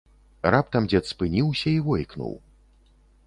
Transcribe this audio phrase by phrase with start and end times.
[0.55, 2.33] Раптам дзед спыніўся і войкнуў.